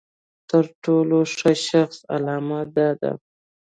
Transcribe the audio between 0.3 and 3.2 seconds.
تر ټولو ښه شخص علامه دا ده.